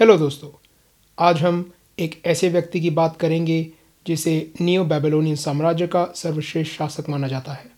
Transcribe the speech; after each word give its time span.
Hello 0.00 0.18
दोस्तों, 0.18 0.50
आज 1.18 1.40
हम 1.42 1.72
एक 1.98 2.22
ऐसे 2.26 2.48
व्यक्ति 2.48 2.80
की 2.80 2.90
बात 2.90 3.16
करेंगे 3.16 3.72
जिसे 4.06 4.52
नियो 4.60 4.84
बेबीलोनियन 4.84 5.36
साम्राज्य 5.36 5.86
का 5.86 6.12
सर्वश्रेष्ठ 6.16 6.72
शासक 6.72 7.08
माना 7.08 7.28
जाता 7.28 7.52
है। 7.52 7.70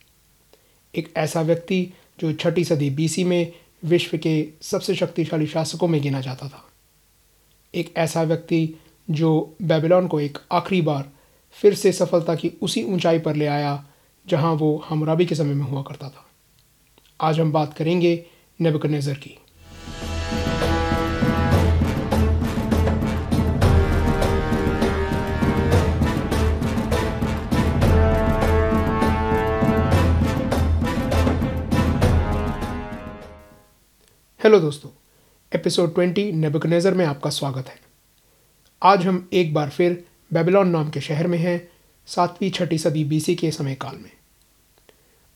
एक 0.95 1.13
ऐसा 1.17 1.43
व्यक्ति 1.43 1.93
जो 2.21 2.33
छठी 2.33 2.65
सदी 2.65 2.91
बीसी 2.91 3.25
में 3.25 3.53
विश्व 3.85 4.19
के 4.19 4.49
सबसे 4.63 4.95
शक्तिशाली 4.95 5.47
शासकों 5.47 5.89
में 5.89 6.03
गिना 6.03 6.21
जाता 6.21 6.49
था। 6.49 6.69
एक 7.75 7.95
ऐसा 7.97 8.23
व्यक्ति 8.23 8.75
जो 9.11 9.57
बेबीलोन 9.63 10.09
को 10.09 10.21
एक 10.21 10.39
आखिरी 10.53 10.83
बार 10.83 11.11
फिर 11.51 11.75
से 11.75 11.93
सफलता 11.93 12.35
की 12.35 12.53
उसी 12.63 12.83
ऊंचाई 12.83 13.19
पर 13.19 13.37
ले 13.37 13.47
आया 13.47 13.85
जहाँ 14.27 14.53
वो 14.53 14.85
हमराबी 14.89 15.27
के 15.27 15.35
समय 15.35 15.55
में 15.55 15.65
हुआ 15.65 15.83
करता 15.83 16.09
था। 16.09 16.29
आज 17.21 17.41
हम 17.41 17.53
बात 17.53 17.75
करेंगे 17.75 18.27
नेबुकदनेस्सर 18.61 19.15
की। 19.15 19.39
हेलो 34.51 34.61
दोस्तों, 34.61 34.91
एपिसोड 35.55 35.95
20 35.95 36.33
नेबुकदनेस्सर 36.33 36.95
में 36.95 37.07
आपका 37.07 37.31
स्वागत 37.31 37.69
है। 37.69 37.81
आज 38.83 39.07
हम 39.07 39.29
एक 39.33 39.55
बार 39.55 39.69
फिर 39.69 40.05
बेबीलोन 40.33 40.69
नाम 40.69 40.91
के 40.91 41.01
शहर 41.01 41.27
में 41.27 41.39
हैं, 41.39 41.69
सातवीं 42.07 42.51
छठी 42.51 42.79
सदी 42.79 43.05
बीसी 43.05 43.35
के 43.35 43.51
समय 43.51 43.75
काल 43.75 43.97
में। 43.97 44.11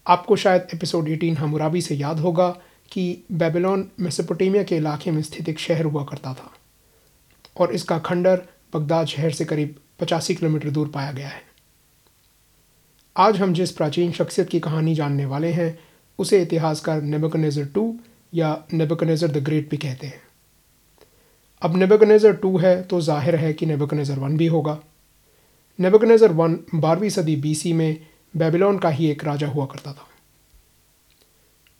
आपको 0.07 0.37
शायद 0.37 0.67
एपिसोड 0.75 1.09
18 1.09 1.39
हमराबी 1.39 1.81
से 1.81 1.95
याद 1.95 2.19
होगा 2.19 2.51
कि 2.93 3.25
बेबीलोन 3.33 3.91
मेसोपोटामिया 4.01 4.63
के 4.63 4.77
इलाके 4.77 5.11
में 5.11 5.23
स्थित 5.23 5.49
एक 5.49 5.59
शहर 5.59 5.85
हुआ 5.85 6.05
करता 6.05 6.35
था 6.35 6.53
और 7.57 7.73
इसका 7.73 7.99
खंडर 7.99 8.43
बगदाद 8.75 9.07
शहर 9.07 9.31
से 9.31 9.45
करीब 9.45 9.77
पचासी 10.01 10.35
किलोमीटर 10.35 10.71
दूर 10.71 10.89
पाया 10.89 11.13
गया 11.13 11.29
है। 11.29 11.43
आज 13.17 13.37
हम 13.37 13.55
जिस 13.55 13.73
प्राचीन 13.73 14.13
शख्सियत 14.13 14.49
की 14.49 14.61
कहानी 14.61 14.95
जानने 14.95 15.25
वाले 15.25 15.53
हैं, 15.53 15.79
उसे 16.19 16.43
इतिहासकार 16.43 17.03
नेबुकदनेस्सर 17.03 17.67
टू 17.67 17.97
या 18.35 18.57
नेबुकदनेस्सर 18.73 19.29
द 19.29 19.43
ग्रेट 19.45 19.69
भी 19.71 19.77
कहते 19.77 20.07
हैं। 20.07 20.23
अब 21.63 21.77
नेबुकदनेस्सर 21.77 22.33
टू 22.37 22.57
है 22.59 22.83
तो 22.83 23.01
ज़ाहिर 23.01 23.37
है 23.37 23.53
कि 23.53 23.67
नेबुकदनेस्सर 23.67 24.19
वन 24.19 24.37
भी 24.37 24.47
होगा। 24.47 24.79
नेबुकदनेस्सर 25.79 26.33
वन 26.33 26.59
बारहवीं 26.75 27.11
सदी 27.11 27.37
बीसी 27.37 27.73
में 27.73 28.07
बेबीलोन 28.35 28.79
का 28.79 28.89
ही 28.89 29.11
एक 29.11 29.25
राजा 29.25 29.47
हुआ 29.49 29.67
करता 29.67 29.93
था। 29.93 30.09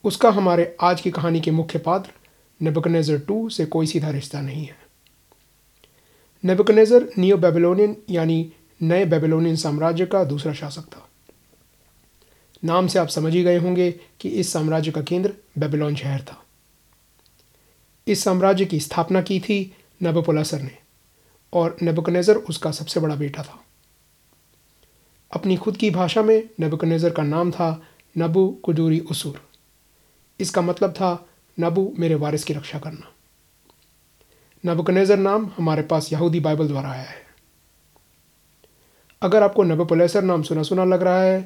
उसका 0.05 0.31
हमारे 0.31 0.77
आज 0.81 1.01
की 1.01 1.11
कहानी 1.11 1.41
के 1.41 1.51
मुख्य 1.51 1.79
पात्र 1.79 2.13
नेबकनेज़र 2.61 3.19
टू 3.19 3.49
से 3.49 3.67
कोई 3.67 3.87
सीधा 3.87 4.11
रिश्ता 4.11 4.41
नहीं 4.41 4.65
है। 4.65 4.77
नेबुकदनेस्सर 6.45 7.09
नियो 7.19 7.37
बेबीलोनियन 7.37 7.97
यानी 8.11 8.53
नए 8.83 9.05
बेबीलोनियन 9.07 9.57
साम्राज्य 9.57 10.07
का 10.07 10.23
दूसरा 10.25 10.53
शासक 10.53 10.85
था। 10.87 11.09
नाम 12.63 12.87
से 12.87 12.99
आप 12.99 13.09
समझ 13.09 13.33
ही 13.35 13.43
गए 13.43 13.59
होंगे 13.59 13.91
कि 14.21 14.29
इस 14.31 14.53
साम्राज्य 14.53 14.91
का 14.91 15.03
केंद्र 15.03 15.33
बेबीलोन 15.59 15.95
शहर 15.95 16.21
था। 16.23 16.41
इस 18.07 18.25
साम्राज्य 18.25 18.65
की 18.65 18.81
स्थापना 18.81 19.23
की 19.23 19.39
थी 19.41 19.73
नबोपोलासर 20.03 20.63
ने, 20.63 20.77
और 21.53 21.77
नबकनेज़र 21.83 22.37
उसका 22.37 22.71
सबसे 22.71 23.01
बड़ा 23.01 23.15
बेटा 23.15 23.43
था। 23.43 23.61
अपनी 25.31 25.57
खुद 25.57 25.77
की 25.77 25.91
भाषा 25.91 26.23
में 26.23 26.43
नेबुकदनेस्सर 26.61 27.11
का 27.11 27.23
नाम 27.23 27.51
था 27.51 27.81
नबू 28.17 28.47
कुदूरी 28.65 29.01
उसूर। 29.01 29.41
इसका 30.41 30.63
मतलब 30.63 30.93
था, 30.93 31.27
नबू 31.59 31.93
मेरे 31.99 32.15
वारिस 32.15 32.45
की 32.45 32.55
रक्षा 32.55 32.79
करना। 32.79 33.11
नबकनेज़र 34.65 35.19
नाम 35.19 35.51
हमारे 35.57 35.83
पास 35.83 36.13
यहूदी 36.13 36.41
बाइबल 36.41 36.69
द्वारा 36.69 36.91
आया 36.91 37.03
है। 37.03 37.23
अगर 39.23 39.43
आपको 39.43 39.63
नबोपोलेसर 39.63 40.23
नाम 40.23 40.43
सुना 40.43 40.63
सुना 40.63 40.85
लग 40.85 41.03
रहा 41.03 41.21
है 41.21 41.41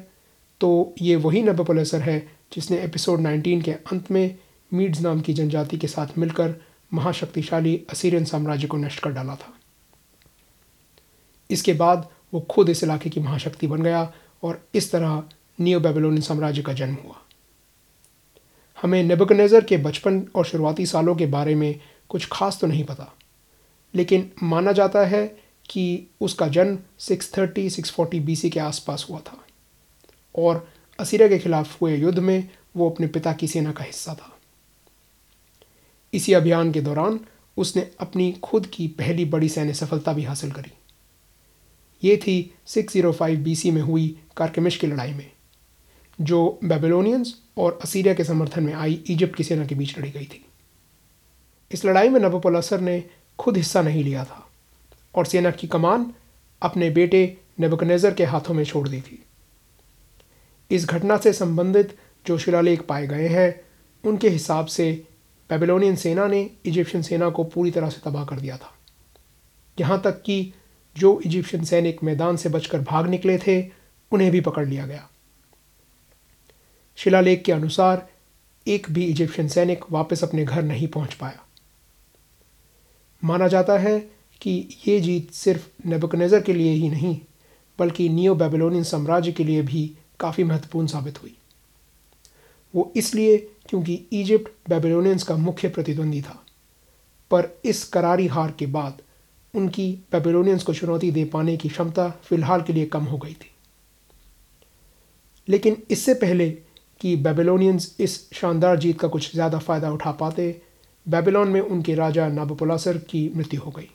तो 0.61 0.93
ये 1.01 1.15
वही 1.15 1.41
नबोपोलेसर 1.41 2.01
है 2.01 2.19
जिसने 2.53 2.77
एपिसोड 2.77 3.19
19 3.19 3.61
के 3.63 3.71
अंत 3.71 4.11
में 4.11 4.37
मीड्स 4.71 5.01
नाम 5.01 5.21
की 5.21 5.33
जनजाति 5.33 5.77
के 5.77 5.87
साथ 5.87 6.17
मिलकर 6.17 6.53
महाशक्तिशाली 6.91 7.75
असीरियन 7.89 8.25
साम्राज्य 8.25 8.67
को 8.67 8.77
नष्ट 8.77 8.99
कर 8.99 9.11
डाला 9.11 9.35
था। 9.35 9.53
इसके 11.49 11.73
बाद 11.73 12.07
वो 12.33 12.39
खुद 12.49 12.69
इस 12.69 12.83
इलाके 12.83 13.09
की 13.09 13.19
महाशक्ति 13.19 13.67
बन 13.67 13.81
गया 13.81 14.11
और 14.43 14.61
इस 14.75 14.91
तरह 14.91 15.23
नियो 15.59 15.79
बेबीलोनियन 15.79 16.21
साम्राज्य 16.21 16.61
का 16.61 16.73
जन्म 16.73 16.97
हुआ। 17.03 17.15
हमें 18.77 19.03
नेबुकदनेस्सर 19.03 19.63
के 19.63 19.77
बचपन 19.77 20.21
और 20.35 20.45
शुरुआती 20.45 20.85
सालों 20.85 21.15
के 21.15 21.25
बारे 21.25 21.55
में 21.55 21.79
कुछ 22.09 22.27
खास 22.31 22.59
तो 22.61 22.67
नहीं 22.67 22.83
पता, 22.83 23.13
लेकिन 23.93 24.29
माना 24.43 24.71
जाता 24.71 25.05
है 25.05 25.25
कि 25.69 26.07
उसका 26.21 26.47
जन्म 26.47 26.77
630 26.99 27.69
640 27.71 28.19
बीसी 28.19 28.49
के 28.49 28.59
आसपास 28.59 29.05
हुआ 29.09 29.19
था 29.19 29.37
और 30.35 30.67
असीरिया 30.99 31.27
के 31.29 31.39
खिलाफ 31.39 31.81
हुए 31.81 31.95
युद्ध 31.97 32.19
में 32.19 32.49
वो 32.77 32.89
अपने 32.89 33.07
पिता 33.07 33.33
की 33.33 33.47
सेना 33.47 33.71
का 33.71 33.83
हिस्सा 33.83 34.13
था। 34.13 34.38
इसी 36.13 36.33
अभियान 36.33 36.71
के 36.71 36.81
दौरान 36.81 37.19
उसने 37.57 37.89
अपनी 37.99 38.31
खुद 38.43 38.65
की 38.65 38.87
पहली 38.87 39.25
बड़ी 39.25 39.49
सैन्य 39.49 39.73
सफलता 39.73 40.13
भी 40.13 40.23
हासिल 40.23 40.51
करी। 40.51 40.71
ये 42.03 42.17
थी 42.17 42.53
605 42.67 43.37
बीसी 43.37 43.71
में 43.71 43.81
हुई 43.81 44.07
कारकमिश 44.37 44.77
की 44.77 44.87
लड़ाई 44.87 45.13
में, 45.13 45.31
जो 46.21 46.59
बेबीलोनियंस 46.63 47.35
और 47.57 47.79
असीरिया 47.83 48.13
के 48.13 48.23
समर्थन 48.23 48.63
में 48.63 48.73
आई 48.73 48.93
इजिप्ट 49.09 49.35
की 49.35 49.43
सेना 49.43 49.65
के 49.65 49.75
बीच 49.75 49.97
लड़ी 49.99 50.11
गई 50.11 50.25
थी। 50.25 50.45
इस 51.71 51.85
लड़ाई 51.85 52.09
में 52.09 52.19
नबोपोलासर 52.19 52.81
ने 52.81 53.03
खुद 53.39 53.57
हिस्सा 53.57 53.81
नहीं 53.81 54.03
लिया 54.03 54.23
था 54.25 54.45
और 55.15 55.25
सेना 55.25 55.51
की 55.51 55.67
कमान 55.67 56.13
अपने 56.61 56.89
बेटे 56.89 57.37
नेबुकदनेस्सर 57.59 58.13
के 58.13 58.25
हाथों 58.25 58.53
में 58.53 58.63
छोड़ 58.63 58.87
दी 58.89 59.01
थी। 59.01 59.23
इस 60.71 60.85
घटना 60.85 61.17
से 61.17 61.33
संबंधित 61.33 61.97
जो 62.27 62.37
शिलालेख 62.37 62.81
पाए 62.81 63.07
गए 63.07 63.27
हैं, 63.27 63.61
उनके 64.03 64.29
हिसाब 64.29 64.65
से 64.65 65.07
बेबीलोनियन 65.49 65.95
सेना 65.95 66.27
ने 66.27 66.49
इजिप्शियन 66.65 67.03
सेना 67.03 67.29
को 67.29 67.43
पूरी 67.43 67.71
तरह 67.71 67.89
से 67.89 68.09
तबाह 68.09 68.25
कर 68.25 68.39
दिया 68.39 68.57
था। 68.57 68.75
यहाँ 69.79 70.01
तक 70.01 70.21
कि 70.21 70.53
जो 70.97 71.21
इजिप्शियन 71.25 71.63
सैनिक 71.63 72.03
मैदान 72.03 72.37
से 72.37 72.49
बचकर 72.49 72.79
भाग 72.81 73.07
निकले 73.07 73.37
थे, 73.37 73.71
उन्हें 74.11 74.31
भी 74.31 74.41
पकड़ 74.41 74.67
लिया 74.67 74.85
गया। 74.85 75.09
शिलालेख 76.95 77.43
के 77.43 77.51
अनुसार, 77.51 78.09
एक 78.67 78.87
भी 78.89 79.05
इजिप्शियन 79.05 79.47
सैनिक 79.47 79.85
वापस 79.91 80.23
अपने 80.23 80.45
घर 80.45 80.63
नहीं 80.63 80.87
पहुँच 80.87 81.13
पाया। 81.13 81.45
माना 83.23 83.47
जाता 83.47 83.77
है 83.77 83.99
कि 84.41 84.77
ये 84.87 84.99
जीत 84.99 85.31
सिर्फ़ 85.31 85.87
नेबुकदनेस्सर 85.87 86.41
के 86.41 86.53
लिए 86.53 86.71
ही 86.71 86.89
नहीं, 86.89 87.19
बल्कि 87.79 88.09
नियो 88.09 88.35
बेबीलोनियन 88.35 88.83
साम्राज्य 88.83 89.31
के 89.31 89.43
लिए 89.43 89.61
भी 89.61 89.97
काफ़ी 90.19 90.43
महत्वपूर्ण 90.43 90.87
साबित 90.87 91.21
हुई। 91.23 91.37
वो 92.75 92.93
इसलिए 92.95 93.51
क्योंकि 93.69 93.93
इजिप्ट 94.13 94.69
बेबीलोनियंस 94.69 95.23
का 95.23 95.35
मुख्य 95.37 95.69
प्रतिद्वंदी 95.69 96.21
था। 96.21 96.43
पर 97.31 97.49
इस 97.65 97.83
करारी 97.89 98.27
हार 98.27 98.51
के 98.59 98.65
बाद 98.67 99.01
उनकी 99.53 99.91
बेबीलोनियंस 100.11 100.63
को 100.63 100.73
चुनौती 100.73 101.11
दे 101.11 101.25
पाने 101.25 101.55
की 101.57 101.69
क्षमता 101.69 102.09
फ़िलहाल 102.23 102.61
के 102.61 102.73
लिए 102.73 102.85
कम 102.87 103.03
हो 103.03 103.17
गई 103.17 103.33
थी। 103.33 103.51
लेकिन 105.47 105.77
इससे 105.91 106.13
पहले 106.15 106.49
कि 107.01 107.15
बेबीलोनियंस 107.17 107.95
इस 107.99 108.17
शानदार 108.33 108.77
जीत 108.77 108.99
का 108.99 109.07
कुछ 109.07 109.31
ज़्यादा 109.33 109.59
फ़ायदा 109.59 109.91
उठा 109.91 110.11
पाते, 110.13 110.61
बेबीलोन 111.05 111.47
में 111.47 111.61
उनके 111.61 111.95
राजा 111.95 112.27
नाबोपोलासर 112.29 112.97
की 113.09 113.31
मृत्यु 113.35 113.61
हो 113.61 113.71
गई। 113.71 113.89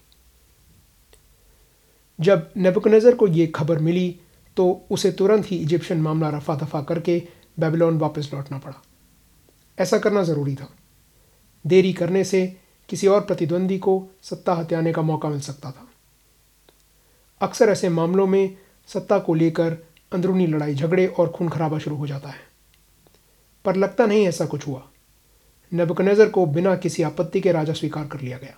जब 2.18 2.50
नेबुकदनेस्सर 2.56 3.14
को 3.14 3.26
ये 3.28 3.46
खबर 3.46 3.78
मिली 3.80 4.08
तो 4.56 4.86
उसे 4.90 5.10
तुरंत 5.12 5.50
ही 5.50 5.56
इजिप्शियन 5.58 6.00
मामला 6.00 6.28
रफा 6.30 6.54
दफ़ा 6.56 6.82
करके 6.82 7.22
बेबीलोन 7.58 7.98
वापस 7.98 8.30
लौटना 8.34 8.58
पड़ा। 8.58 8.82
ऐसा 9.78 9.98
करना 9.98 10.22
ज़रूरी 10.22 10.54
था। 10.54 10.74
देरी 11.66 11.92
करने 11.92 12.24
से 12.24 12.56
किसी 12.88 13.06
और 13.06 13.20
प्रतिद्वंदी 13.20 13.78
को 13.78 14.08
सत्ता 14.22 14.54
हत्याने 14.54 14.92
का 14.92 15.02
मौका 15.02 15.28
मिल 15.28 15.40
सकता 15.40 15.70
था। 15.70 15.88
अक्सर 17.40 17.68
ऐसे 17.68 17.88
मामलों 17.88 18.26
में 18.26 18.56
सत्ता 18.86 19.18
को 19.18 19.34
लेकर 19.34 19.78
अंदरूनी 20.12 20.46
लड़ाई, 20.46 20.74
झगड़े 20.74 21.06
और 21.06 21.28
खून 21.28 21.48
खराबा 21.48 21.78
शुरू 21.78 21.96
हो 21.96 22.06
जाता 22.06 22.28
है। 22.28 22.40
पर 23.64 23.76
लगता 23.76 24.06
नहीं 24.06 24.28
ऐसा 24.28 24.46
कुछ 24.46 24.66
हुआ। 24.66 24.88
नेबुकदनेस्सर 25.72 26.28
को 26.28 26.46
बिना 26.46 26.76
किसी 26.76 27.02
आपत्ति 27.02 27.40
के 27.40 27.52
राजा 27.52 27.72
स्वीकार 27.72 28.06
कर 28.06 28.20
लिया 28.20 28.38
गया। 28.38 28.54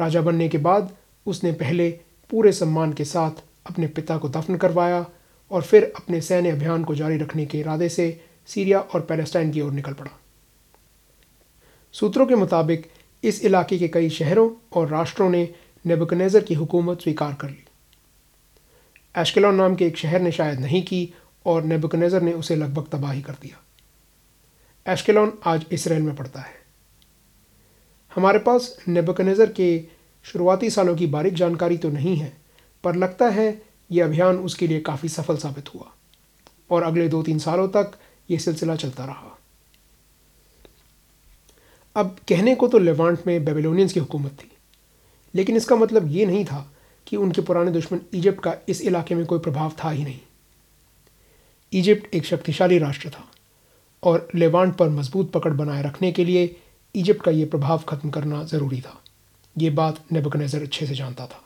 राजा 0.00 0.22
बनने 0.22 0.48
के 0.48 0.58
बाद 0.58 0.96
उसने 1.26 1.52
पहले 1.52 1.90
पूरे 2.30 2.52
सम्मान 2.52 2.92
के 2.92 3.04
साथ 3.04 3.30
अपने 3.66 3.86
पिता 3.86 4.18
को 4.18 4.28
दफन 4.28 4.56
करवाया 4.56 5.06
और 5.50 5.62
फिर 5.62 5.92
अपने 5.96 6.20
सैन्य 6.20 6.50
अभियान 6.50 6.84
को 6.84 6.94
जारी 6.94 7.16
रखने 7.16 7.46
के 7.46 7.58
इरादे 7.58 7.88
से 7.88 8.24
सीरिया 8.48 8.80
और 8.80 9.00
पैलेस्टाइन 9.00 9.50
की 9.52 9.60
ओर 9.60 9.72
निकल 9.72 9.92
पड़ा। 9.92 10.10
सूत्रों 11.94 12.26
के 12.26 12.34
मुताबिक, 12.34 12.90
इस 13.24 13.44
इलाके 13.44 13.78
के 13.78 13.88
कई 13.88 14.08
शहरों 14.10 14.50
और 14.72 14.88
राष्ट्रों 14.88 15.28
ने 15.30 15.48
नेबुकदनेस्सर 15.84 16.42
की 16.42 16.54
हुकूमत 16.54 17.00
स्वीकार 17.00 17.34
कर 17.34 17.48
ली। 17.48 17.64
एशकेलॉन 19.14 19.54
नाम 19.54 19.74
के 19.76 19.86
एक 19.86 19.96
शहर 19.96 20.20
ने 20.20 20.32
शायद 20.32 20.60
नहीं 20.60 20.82
की 20.82 21.12
और 21.46 21.64
नेबुकदनेस्सर 21.64 22.22
ने 22.22 22.32
उसे 22.32 22.56
लगभग 22.56 22.86
तबाही 22.92 23.22
कर 23.22 23.32
दिया। 23.32 24.92
एशकेलॉन 24.92 25.32
आज 25.46 25.66
इसराइल 25.72 26.02
में 26.02 26.14
पड़ता 26.16 26.40
है। 26.40 26.60
हमारे 28.12 28.38
पास 28.38 28.76
नेबकनेज़र 28.88 29.52
के 29.52 29.84
शुरुआती 30.24 30.70
सालों 30.70 30.94
की 30.96 31.06
बारीक 31.06 31.34
जानकारी 31.34 31.76
तो 31.78 31.88
नहीं 31.90 32.16
है, 32.16 32.32
पर 32.84 32.96
लगता 32.96 33.28
है 33.28 33.62
ये 33.90 34.00
अभियान 34.00 34.36
उसके 34.38 34.66
लिए 34.66 34.80
काफ़ी 34.80 35.08
सफल 35.08 35.36
साबित 35.36 35.74
हुआ 35.74 35.92
और 36.70 36.82
अगले 36.82 37.08
दो 37.08 37.22
तीन 37.22 37.38
सालों 37.38 37.68
तक 37.68 37.92
ये 38.28 38.38
सिलसिला 38.38 38.76
चलता 38.76 39.04
रहा। 39.04 39.36
अब 41.96 42.16
कहने 42.28 42.54
को 42.54 42.68
तो 42.68 42.78
लेवांट 42.78 43.26
में 43.26 43.44
बेबीलोनियंस 43.44 43.92
की 43.92 44.00
हुकूमत 44.00 44.32
थी, 44.32 44.50
लेकिन 45.34 45.56
इसका 45.56 45.76
मतलब 45.76 46.06
ये 46.08 46.26
नहीं 46.26 46.44
था 46.44 46.66
कि 47.06 47.16
उनके 47.16 47.42
पुराने 47.42 47.70
दुश्मन 47.70 48.00
इजिप्ट 48.14 48.40
का 48.40 48.54
इस 48.68 48.80
इलाके 48.82 49.14
में 49.14 49.24
कोई 49.26 49.38
प्रभाव 49.38 49.72
था 49.84 49.90
ही 49.90 50.04
नहीं। 50.04 50.20
इजिप्ट 51.72 52.14
एक 52.14 52.24
शक्तिशाली 52.24 52.78
राष्ट्र 52.78 53.10
था 53.10 53.24
और 54.02 54.28
लेवांट 54.34 54.74
पर 54.76 54.88
मज़बूत 54.90 55.30
पकड़ 55.32 55.52
बनाए 55.52 55.82
रखने 55.82 56.12
के 56.12 56.24
लिए 56.24 56.56
इजिप्ट 56.94 57.22
का 57.22 57.30
ये 57.30 57.44
प्रभाव 57.44 57.82
खत्म 57.88 58.10
करना 58.10 58.42
ज़रूरी 58.44 58.80
था। 58.80 58.98
ये 59.56 59.70
बात 59.70 60.02
नेबकनेज़र 60.12 60.62
अच्छे 60.62 60.86
से 60.86 60.94
जानता 60.94 61.26
था। 61.26 61.42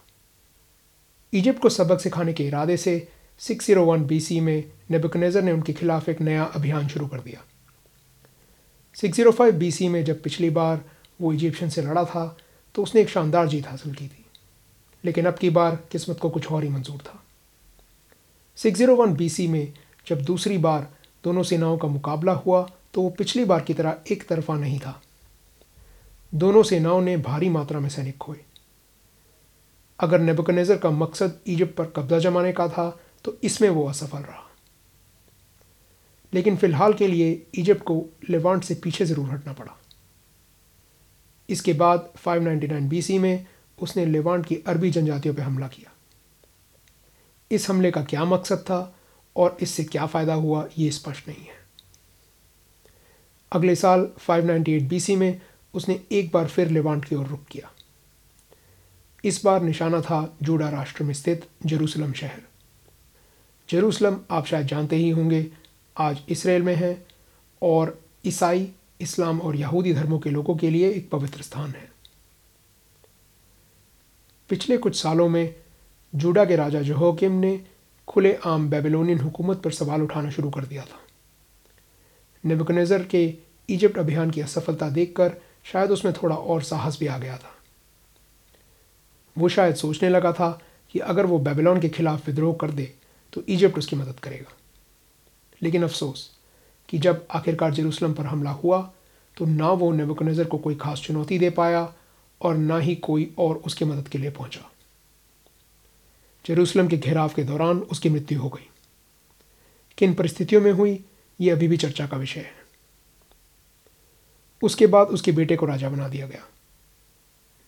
इजिप्ट 1.33 1.61
को 1.61 1.69
सबक 1.69 2.01
सिखाने 2.01 2.33
के 2.33 2.45
इरादे 2.45 2.77
से 2.77 2.97
601 3.41 4.07
बीसी 4.07 4.41
में 4.41 4.65
नेबकनेज़र 4.91 5.43
ने 5.43 5.53
उनके 5.53 5.73
खिलाफ 5.73 6.09
एक 6.09 6.21
नया 6.21 6.45
अभियान 6.45 6.89
शुरू 6.89 7.07
कर 7.07 7.21
दिया। 7.21 7.43
605 8.97 9.53
बीसी 9.55 9.89
में 9.89 10.05
जब 10.05 10.23
पिछली 10.23 10.51
बार 10.51 10.85
वो 11.21 11.33
इजिप्शियन 11.33 11.71
से 11.71 11.83
लड़ा 11.83 12.05
था 12.05 12.37
तो 12.75 12.83
उसने 12.83 13.01
एक 13.01 13.09
शानदार 13.09 13.49
जीत 13.49 13.67
हासिल 13.67 13.95
की 13.95 14.07
थी। 14.07 14.25
लेकिन 15.05 15.27
अब 15.27 15.35
की 15.35 15.51
बार 15.51 15.79
किस्मत 15.93 16.19
को 16.19 16.31
कुछ 16.31 16.51
और 16.53 16.63
ही 16.65 16.69
मंजूर 16.69 16.99
था। 16.99 17.23
601 18.59 19.17
बीसी 19.17 19.47
में 19.49 19.73
जब 20.07 20.23
दूसरी 20.23 20.59
बार 20.59 20.89
दोनों 21.25 21.43
सेनाओं 21.43 21.79
का 21.79 21.89
मुकाबला 21.89 22.33
हुआ 22.33 22.63
तो 22.95 23.03
वो 23.03 23.11
पिछली 23.11 23.45
बार 23.45 23.61
की 23.61 23.75
तरह 23.75 23.97
एक 24.11 24.27
तरफा 24.29 24.55
नहीं 24.55 24.79
था। 24.79 25.01
दोनों 26.33 26.63
सेनाओं 26.63 27.01
ने 27.01 27.17
भारी 27.17 27.49
मात्रा 27.49 27.81
में 27.81 27.89
सैनिक 27.89 28.17
खोए। 28.19 28.39
अगर 29.99 30.21
नेबुकनेज़र 30.21 30.77
का 30.77 30.91
मकसद 30.91 31.39
इजिप्ट 31.47 31.75
पर 31.75 31.85
कब्जा 31.97 32.19
जमाने 32.19 32.53
का 32.53 32.69
था 32.69 32.89
तो 33.27 33.39
इसमें 33.43 33.71
वो 33.71 33.89
असफल 33.89 34.19
रहा। 34.19 34.51
लेकिन 36.35 36.57
फ़िलहाल 36.57 36.93
के 36.93 37.07
लिए 37.07 37.47
इजिप्ट 37.55 37.83
को 37.83 38.07
लेवांट 38.31 38.65
से 38.65 38.75
पीछे 38.75 39.05
ज़रूर 39.05 39.31
हटना 39.31 39.53
पड़ा। 39.53 39.79
इसके 41.49 41.73
बाद 41.73 42.13
599 42.27 42.89
बीसी 42.89 43.19
में 43.19 43.47
उसने 43.79 44.07
लेवांट 44.07 44.47
की 44.47 44.57
अरबी 44.57 44.91
जनजातियों 44.91 45.35
पर 45.35 45.43
हमला 45.43 45.69
किया। 45.69 45.93
इस 47.51 47.71
हमले 47.71 47.91
का 47.91 48.03
क्या 48.03 48.25
मकसद 48.25 48.59
था 48.59 48.99
और 49.37 49.57
इससे 49.61 49.85
क्या 49.85 50.07
फ़ायदा 50.07 50.35
हुआ, 50.35 50.69
ये 50.79 50.91
स्पष्ट 50.91 51.29
नहीं 51.29 51.45
है। 51.45 51.59
अगले 53.53 53.75
साल 53.75 54.11
598 54.29 54.89
बीसी 54.89 55.17
में 55.17 55.41
उसने 55.75 56.01
एक 56.13 56.31
बार 56.33 56.47
फिर 56.47 56.71
लेवांट 56.71 57.05
की 57.05 57.15
ओर 57.15 57.27
रुख 57.27 57.45
किया। 57.45 57.73
इस 59.25 59.45
बार 59.45 59.63
निशाना 59.63 60.01
था 60.01 60.39
जूडा 60.43 60.69
राष्ट्र 60.69 61.05
में 61.05 61.15
स्थित 61.15 61.49
जेरूसलम 61.67 62.13
शहर। 62.13 62.43
जेरूसलम 63.69 64.19
आप 64.31 64.47
शायद 64.47 64.67
जानते 64.67 64.97
ही 64.97 65.09
होंगे, 65.11 65.47
आज 65.97 66.21
इसराइल 66.29 66.63
में 66.63 66.75
है 66.75 67.07
और 67.63 67.99
ईसाई, 68.27 68.69
इस्लाम 69.01 69.41
और 69.41 69.57
यहूदी 69.57 69.93
धर्मों 69.95 70.19
के 70.19 70.31
लोगों 70.31 70.57
के 70.57 70.71
लिए 70.71 70.91
एक 70.91 71.09
पवित्र 71.11 71.43
स्थान 71.43 71.71
है। 71.71 71.89
पिछले 74.51 74.77
कुछ 74.79 75.01
सालों 75.03 75.29
में 75.29 75.55
जूडा 76.13 76.45
के 76.45 76.57
राजा 76.57 76.81
जहोकिम 76.83 77.33
ने 77.33 77.61
खुले 78.09 78.35
आम 78.47 78.69
बेबीलोनियन 78.71 79.19
हुकूमत 79.21 79.61
पर 79.63 79.71
सवाल 79.71 80.03
उठाना 80.03 80.31
शुरू 80.31 80.51
कर 80.51 80.65
दिया 80.65 80.83
था। 80.83 81.01
नेबुकनेज़र 82.45 83.03
के 83.05 83.23
इजिप्ट 83.69 83.99
अभियान 83.99 84.31
की 84.31 84.41
असफलता 84.41 84.89
देखकर 84.91 85.33
शायद 85.73 85.91
उसमें 85.91 86.13
थोड़ा 86.15 86.37
और 86.37 86.63
साहस 86.63 86.99
भी 87.01 87.07
आ 87.07 87.19
गया 87.19 87.37
था। 87.37 87.55
वो 89.37 89.49
शायद 89.49 89.75
सोचने 89.75 90.09
लगा 90.09 90.33
था 90.33 90.51
कि 90.95 90.99
अगर 91.01 91.27
वो 91.27 91.39
बेबीलोन 91.41 91.81
के 91.81 91.89
खिलाफ 91.89 92.27
विद्रोह 92.27 92.55
कर 92.55 92.71
दे 92.71 92.93
तो 93.33 93.43
इजिप्ट 93.49 93.79
उसकी 93.79 93.97
मदद 93.97 94.21
करेगा। 94.21 94.53
लेकिन 95.63 95.83
अफसोस 95.83 96.31
कि 96.89 96.99
जब 96.99 97.27
आखिरकार 97.31 97.73
जेरूसलम 97.75 98.13
पर 98.15 98.27
हमला 98.27 98.51
हुआ 98.53 98.81
तो 99.37 99.45
ना 99.47 99.71
वो 99.71 99.91
नेबुकनेज़र 99.93 100.45
को 100.45 100.59
कोई 100.59 100.75
खास 100.75 101.01
चुनौती 101.01 101.39
दे 101.39 101.51
पाया 101.51 101.93
और 102.41 102.57
ना 102.57 102.79
ही 102.79 102.95
कोई 102.97 103.31
और 103.39 103.57
उसकी 103.57 103.85
मदद 103.85 104.09
के 104.09 104.19
लिए 104.19 104.31
पहुँचा। 104.31 104.71
जेरूसलम 106.45 106.89
के 106.89 106.97
घेराव 106.97 107.29
के 107.29 107.45
दौरान 107.45 107.79
उसकी 107.81 108.09
मृत्यु 108.09 108.41
हो 108.41 108.49
गई। 108.49 108.69
किन 109.99 110.15
परिस्थितियों 110.15 110.61
में 110.63 110.71
हुई, 110.73 111.05
ये 111.41 111.51
अभी 111.51 111.69
भी 111.69 111.77
चर्चा 111.77 112.07
का 112.07 112.17
विषय 112.17 112.41
है। 112.41 112.55
उसके 114.63 114.87
बाद 114.87 115.07
उसके 115.09 115.33
बेटे 115.33 115.57
को 115.57 115.67
राजा 115.67 115.89
बना 115.89 116.09
दिया 116.09 116.27
गया। 116.27 116.47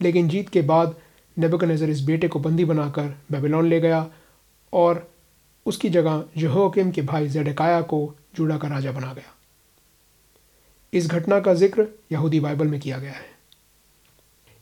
लेकिन 0.01 0.29
जीत 0.29 0.49
के 0.49 0.63
बाद 0.63 0.95
नेबुकनेज़र 1.37 1.91
इस 1.91 2.01
बेटे 2.01 2.29
को 2.29 2.41
बंदी 2.41 2.65
बनाकर 2.65 3.09
बेबीलोन 3.33 3.69
ले 3.69 3.81
गया 3.81 4.07
और 4.73 5.07
उसकी 5.69 5.89
जगह 5.89 6.25
जहोकिम 6.39 6.91
के 6.91 7.03
भाई 7.03 7.29
जेडकाया 7.29 7.81
को 7.81 8.15
जूडा 8.35 8.59
का 8.59 8.69
राजा 8.69 8.93
बना 8.93 9.13
गया। 9.13 9.35
इस 10.93 11.07
घटना 11.07 11.41
का 11.41 11.55
ज़िक्र 11.55 11.89
यहूदी 12.13 12.41
बाइबल 12.41 12.67
में 12.67 12.81
किया 12.81 12.99
गया 12.99 13.13
है। 13.13 13.27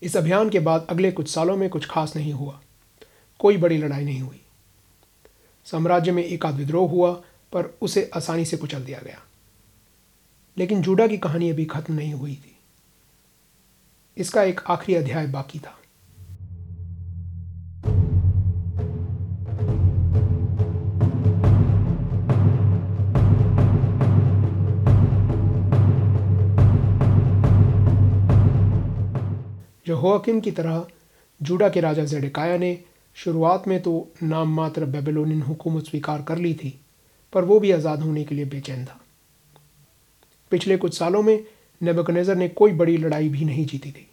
इस 0.02 0.16
अभियान 0.16 0.50
के 0.50 0.60
बाद 0.60 0.86
अगले 0.90 1.12
कुछ 1.12 1.28
सालों 1.28 1.56
में 1.56 1.68
कुछ 1.68 1.86
खास 1.86 2.16
नहीं 2.16 2.32
हुआ। 2.32 2.60
कोई 3.38 3.56
बड़ी 3.56 3.78
लड़ाई 3.78 4.04
नहीं 4.04 4.20
हुई। 4.20 4.40
साम्राज्य 5.64 6.12
में 6.12 6.24
एक 6.24 6.46
आध 6.46 6.54
विद्रोह 6.54 6.90
हुआ, 6.90 7.12
पर 7.52 7.78
उसे 7.82 8.10
आसानी 8.14 8.44
से 8.44 8.56
कुचल 8.56 8.84
दिया 8.84 8.98
गया। 8.98 9.22
लेकिन 10.58 10.82
जूडा 10.82 11.06
की 11.06 11.18
कहानी 11.18 11.50
अभी 11.50 11.64
खत्म 11.64 11.94
नहीं 11.94 12.14
हुई 12.14 12.34
थी। 12.34 12.56
इसका 14.16 14.42
एक 14.42 14.60
आखिरी 14.66 14.98
अध्याय 14.98 15.26
बाकी 15.26 15.58
था। 15.58 15.78
जो 29.86 30.18
की 30.18 30.50
तरह 30.50 30.86
जूडा 31.40 31.68
के 31.68 31.80
राजा 31.80 32.04
जेडेकाया 32.04 32.56
ने 32.56 32.78
शुरुआत 33.16 33.68
में 33.68 33.80
तो 33.82 33.92
नाम 34.22 34.54
मात्र 34.54 34.84
बेबीलोनियन 34.84 35.42
हुकूमत 35.42 35.84
स्वीकार 35.84 36.22
कर 36.22 36.38
ली 36.38 36.54
थी, 36.54 36.80
पर 37.32 37.44
वो 37.44 37.58
भी 37.60 37.70
आज़ाद 37.72 38.02
होने 38.02 38.24
के 38.24 38.34
लिए 38.34 38.44
बेचैन 38.44 38.84
था। 38.84 39.00
पिछले 40.52 40.76
कुछ 40.76 40.98
सालों 40.98 41.22
में 41.22 41.44
नेबकनेज़र 41.80 42.36
ने 42.36 42.48
कोई 42.48 42.72
बड़ी 42.72 42.96
लड़ाई 42.96 43.28
भी 43.28 43.44
नहीं 43.44 43.66
जीती 43.66 43.90
थी। 43.90 44.06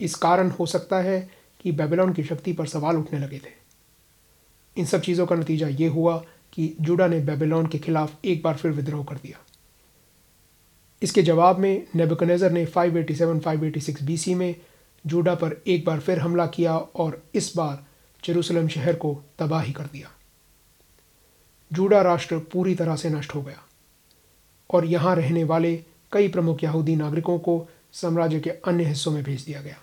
इस 0.00 0.14
कारण 0.14 0.50
हो 0.50 0.66
सकता 0.66 1.00
है 1.00 1.20
कि 1.60 1.72
बेबीलोन 1.72 2.12
की 2.12 2.22
शक्ति 2.22 2.52
पर 2.52 2.66
सवाल 2.66 2.96
उठने 2.96 3.18
लगे 3.18 3.38
थे। 3.38 3.50
इन 4.76 4.84
सब 4.84 5.00
चीज़ों 5.00 5.26
का 5.26 5.36
नतीजा 5.36 5.68
ये 5.68 5.86
हुआ 5.88 6.16
कि 6.52 6.74
जूडा 6.80 7.06
ने 7.06 7.20
बेबीलोन 7.20 7.66
के 7.66 7.78
खिलाफ 7.78 8.24
एक 8.24 8.42
बार 8.42 8.54
फिर 8.54 8.70
विद्रोह 8.70 9.04
कर 9.04 9.16
दिया। 9.16 9.38
इसके 11.02 11.22
जवाब 11.22 11.58
में 11.58 11.86
नेबकनेज़र 11.96 12.52
ने 12.52 12.64
587-586 12.66 14.02
बीसी 14.02 14.34
में 14.34 14.54
जूडा 15.06 15.34
पर 15.34 15.56
एक 15.66 15.84
बार 15.84 16.00
फिर 16.00 16.18
हमला 16.18 16.46
किया 16.46 16.76
और 16.76 17.22
इस 17.34 17.52
बार 17.56 17.84
जेरूसलम 18.22 18.68
शहर 18.68 18.94
को 18.94 19.12
तबाही 19.38 19.72
कर 19.72 19.86
दिया। 19.86 20.10
जूडा 21.70 22.00
राष्ट्र 22.02 22.38
पूरी 22.52 22.74
तरह 22.74 22.96
से 22.96 23.10
नष्ट 23.10 23.34
हो 23.34 23.42
गया 23.42 23.62
और 24.70 24.84
यहाँ 24.84 25.14
रहने 25.16 25.44
वाले 25.44 25.76
कई 26.12 26.28
प्रमुख 26.28 26.64
यहूदी 26.64 26.96
नागरिकों 26.96 27.38
को 27.38 27.66
साम्राज्य 27.92 28.40
के 28.40 28.50
अन्य 28.50 28.84
हिस्सों 28.84 29.12
में 29.12 29.22
भेज 29.22 29.44
दिया 29.44 29.60
गया। 29.62 29.76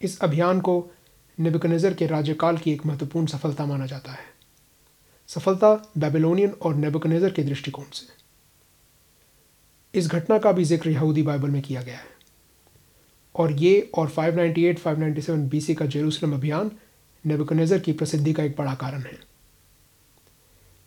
इस 0.00 0.18
अभियान 0.20 0.60
को 0.60 0.90
नेबुकनेज़र 1.38 1.94
के 1.94 2.06
राज्यकाल 2.06 2.58
की 2.58 2.72
एक 2.72 2.86
महत्वपूर्ण 2.86 3.26
सफलता 3.26 3.66
माना 3.66 3.86
जाता 3.86 4.12
है। 4.12 4.26
सफलता 5.28 5.72
बेबीलोनियन 5.98 6.50
और 6.62 6.74
नेबुकनेज़र 6.74 7.30
के 7.30 7.42
दृष्टिकोण 7.42 7.84
से। 7.92 8.06
इस 9.94 10.08
घटना 10.08 10.38
का 10.38 10.52
भी 10.52 10.64
ज़िक्र 10.64 10.90
यहूदी 10.90 11.22
बाइबल 11.22 11.50
में 11.50 11.62
किया 11.62 11.82
गया 11.82 11.96
है। 11.96 12.17
और 13.38 13.52
ये 13.52 13.80
और 13.94 14.08
598-597 14.08 15.48
बीसी 15.48 15.74
का 15.74 15.86
जेरूसलम 15.86 16.32
अभियान 16.34 16.70
नेबुकनेज़र 17.24 17.78
की 17.78 17.92
प्रसिद्धि 17.92 18.32
का 18.32 18.42
एक 18.42 18.54
बड़ा 18.58 18.74
कारण 18.74 19.02
है। 19.02 19.18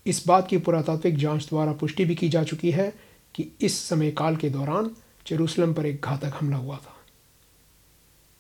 इस 0.06 0.24
बात 0.28 0.48
की 0.48 0.58
पुरातात्विक 0.58 1.18
जाँच 1.18 1.48
द्वारा 1.50 1.74
पुष्टि 1.74 2.06
भी 2.06 2.16
की 2.16 2.30
जा 2.30 2.44
चुकी 2.44 2.72
है 2.72 2.94
कि 3.36 3.52
इस 3.62 3.80
समय 3.80 4.12
काल 4.12 4.36
के 4.36 4.50
दौरान 4.50 4.92
जेरूसलम 5.28 5.74
पर 5.74 5.86
एक 5.86 6.06
घातक 6.06 6.34
हमला 6.34 6.58
हुआ 6.58 6.78
था। 6.78 6.96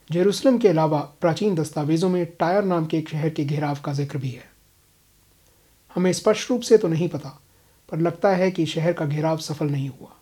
जेरूसलम 0.09 0.57
के 0.57 0.67
अलावा 0.67 0.99
प्राचीन 1.21 1.55
दस्तावेज़ों 1.55 2.09
में 2.09 2.25
टायर 2.39 2.63
नाम 2.63 2.85
के 2.85 2.97
एक 2.97 3.09
शहर 3.09 3.29
के 3.29 3.45
घेराव 3.45 3.77
का 3.85 3.93
ज़िक्र 3.93 4.17
भी 4.17 4.29
है। 4.29 4.49
हमें 5.95 6.11
स्पष्ट 6.13 6.49
रूप 6.49 6.61
से 6.61 6.77
तो 6.77 6.87
नहीं 6.87 7.09
पता, 7.09 7.29
पर 7.89 7.99
लगता 7.99 8.29
है 8.29 8.49
कि 8.51 8.65
शहर 8.65 8.93
का 8.93 9.05
घेराव 9.05 9.37
सफल 9.37 9.65
नहीं 9.65 9.89
हुआ। 9.89 10.15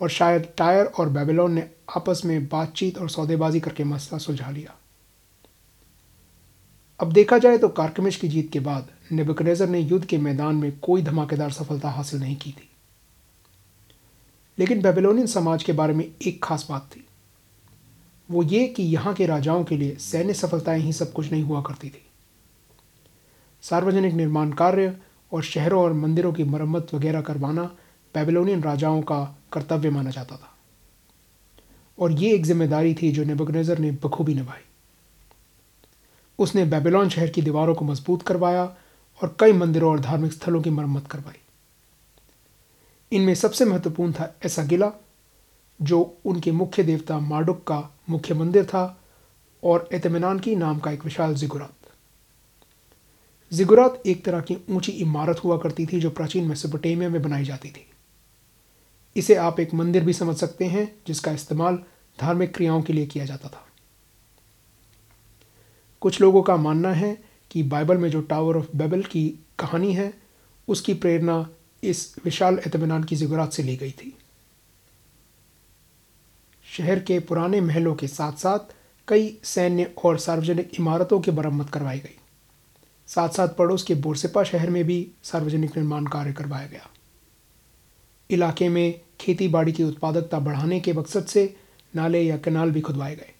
और 0.00 0.10
शायद 0.10 0.48
टायर 0.58 0.86
और 0.86 1.08
बेबीलोन 1.08 1.52
ने 1.52 1.68
आपस 1.96 2.22
में 2.24 2.46
बातचीत 2.48 2.98
और 2.98 3.10
सौदेबाजी 3.10 3.60
करके 3.60 3.84
मसला 3.84 4.18
सुलझा 4.18 4.50
लिया। 4.50 4.74
अब 7.00 7.12
देखा 7.12 7.38
जाए 7.38 7.58
तो 7.58 7.68
कारकमिश 7.68 8.16
की 8.16 8.28
जीत 8.28 8.50
के 8.52 8.60
बाद 8.60 8.88
नेबुकनेज़र 9.12 9.68
ने 9.68 9.80
युद्ध 9.80 10.04
के 10.04 10.18
मैदान 10.18 10.56
में 10.56 10.78
कोई 10.78 11.02
धमाकेदार 11.02 11.50
सफलता 11.50 11.90
हासिल 11.90 12.20
नहीं 12.20 12.36
की 12.36 12.50
थी। 12.50 12.68
लेकिन 14.58 14.82
बेबीलोनियन 14.82 15.26
समाज 15.26 15.62
के 15.62 15.72
बारे 15.72 15.94
में 15.94 16.04
एक 16.04 16.42
खास 16.44 16.66
बात 16.70 16.88
थी। 16.96 17.04
वो 18.28 18.42
ये 18.42 18.66
कि 18.66 18.82
यहाँ 18.82 19.14
के 19.14 19.26
राजाओं 19.26 19.64
के 19.64 19.76
लिए 19.76 19.96
सैन्य 19.96 20.34
सफलताएँ 20.34 20.80
ही 20.80 20.92
सब 20.92 21.12
कुछ 21.12 21.30
नहीं 21.32 21.42
हुआ 21.42 21.62
करती 21.62 21.88
थी। 21.88 22.02
सार्वजनिक 23.62 24.14
निर्माण 24.14 24.52
कार्य 24.52 24.96
और 25.32 25.42
शहरों 25.42 25.82
और 25.82 25.92
मंदिरों 25.92 26.32
की 26.32 26.44
मरम्मत 26.44 26.94
वगैरह 26.94 27.20
करवाना 27.20 27.70
बेबीलोनियन 28.14 28.62
राजाओं 28.62 29.02
का 29.02 29.22
कर्तव्य 29.52 29.90
माना 29.90 30.10
जाता 30.10 30.36
था। 30.36 30.54
और 31.98 32.12
ये 32.12 32.34
एक 32.34 32.44
ज़िम्मेदारी 32.44 32.94
थी 32.94 33.10
जो 33.12 33.24
नेबुकनेज़र 33.24 33.78
ने 33.78 33.90
बखूबी 34.04 34.34
निभाई। 34.34 34.62
उसने 36.38 36.64
बेबीलोन 36.66 37.08
शहर 37.08 37.28
की 37.28 37.42
दीवारों 37.42 37.74
को 37.74 37.84
मज़बूत 37.84 38.22
करवाया 38.22 38.64
और 39.20 39.36
कई 39.40 39.52
मंदिरों 39.52 39.90
और 39.90 40.00
धार्मिक 40.00 40.32
स्थलों 40.32 40.60
की 40.62 40.70
मरम्मत 40.70 41.06
करवाई। 41.06 41.40
इनमें 43.12 43.34
सबसे 43.34 43.64
महत्वपूर्ण 43.64 44.12
था 44.12 44.34
ऐसा 44.46 44.66
किला, 44.66 44.92
जो 45.80 46.18
उनके 46.24 46.52
मुख्य 46.52 46.82
देवता 46.82 47.18
मार्डुक 47.20 47.62
का 47.66 47.82
मुख्य 48.10 48.34
मंदिर 48.34 48.64
था 48.64 49.00
और 49.62 49.88
एतमिनान 49.92 50.38
की 50.38 50.54
नाम 50.56 50.78
का 50.78 50.90
एक 50.90 51.04
विशाल 51.04 51.34
जिगुरात। 51.34 51.74
जिगुरात 53.52 54.02
एक 54.06 54.24
तरह 54.24 54.40
की 54.40 54.56
ऊँची 54.70 54.92
इमारत 54.92 55.44
हुआ 55.44 55.56
करती 55.58 55.86
थी 55.86 56.00
जो 56.00 56.10
प्राचीन 56.10 56.44
मेसोपोटेमिया 56.44 57.08
में 57.10 57.22
बनाई 57.22 57.44
जाती 57.44 57.70
थी। 57.70 57.86
इसे 59.16 59.34
आप 59.34 59.60
एक 59.60 59.74
मंदिर 59.74 60.04
भी 60.04 60.12
समझ 60.12 60.36
सकते 60.36 60.64
हैं, 60.64 60.94
जिसका 61.06 61.32
इस्तेमाल 61.32 61.78
धार्मिक 62.20 62.54
क्रियाओं 62.54 62.82
के 62.82 62.92
लिए 62.92 63.06
किया 63.06 63.24
जाता 63.24 63.48
था। 63.48 63.66
कुछ 66.00 66.20
लोगों 66.20 66.42
का 66.42 66.56
मानना 66.56 66.92
है 66.92 67.24
कि 67.50 67.62
बाइबल 67.62 67.98
में 67.98 68.10
जो 68.10 68.20
टावर 68.20 68.56
ऑफ़ 68.56 68.76
बेबल 68.76 69.02
की 69.02 69.38
कहानी 69.58 69.94
है, 69.94 70.14
उसकी 70.68 70.94
प्रेरणा 70.94 71.48
इस 71.84 72.14
विशाल 72.24 72.60
एतमान 72.66 73.04
की 73.04 73.16
जिगुरात 73.16 73.52
से 73.52 73.62
ली 73.62 73.76
गई 73.76 73.90
थी। 73.90 74.18
शहर 76.76 76.98
के 76.98 77.20
पुराने 77.20 77.60
महलों 77.60 77.94
के 77.94 78.08
साथ 78.08 78.32
साथ 78.32 78.58
कई 79.08 79.38
सैन्य 79.44 79.94
और 80.04 80.18
सार्वजनिक 80.18 80.70
इमारतों 80.80 81.20
की 81.20 81.30
मरम्मत 81.30 81.70
करवाई 81.70 81.98
गई। 81.98 82.18
साथ 83.06 83.28
साथ 83.28 83.48
पड़ोस 83.48 83.82
के 83.82 83.94
बोरसिपा 83.94 84.44
शहर 84.44 84.70
में 84.70 84.84
भी 84.84 85.10
सार्वजनिक 85.22 85.76
निर्माण 85.76 86.04
कार्य 86.04 86.32
करवाया 86.32 86.66
गया। 86.66 86.88
इलाके 88.30 88.68
में 88.68 89.00
खेती 89.20 89.48
बाड़ी 89.48 89.72
की 89.72 89.84
उत्पादकता 89.84 90.38
बढ़ाने 90.38 90.80
के 90.80 90.92
मकसद 90.92 91.26
से 91.26 91.54
नाले 91.94 92.22
या 92.22 92.36
कनाल 92.38 92.70
भी 92.70 92.80
खुदवाए 92.80 93.16
गए। 93.16 93.32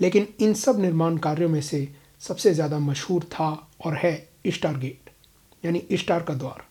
लेकिन 0.00 0.26
इन 0.40 0.54
सब 0.54 0.80
निर्माण 0.80 1.16
कार्यों 1.18 1.48
में 1.48 1.60
से 1.60 1.88
सबसे 2.22 2.54
ज़्यादा 2.54 2.78
मशहूर 2.78 3.24
था 3.24 3.50
और 3.84 3.96
है 3.96 4.28
इस्टार 4.46 4.76
गेट, 4.78 5.10
यानी 5.64 5.78
इस्टार 5.78 6.22
का 6.22 6.34
द्वार। 6.34 6.64